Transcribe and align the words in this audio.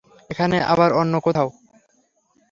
এখানে 0.29 0.57
আবার 0.63 0.89
অন্য 0.93 1.13
কোথাও। 1.19 1.49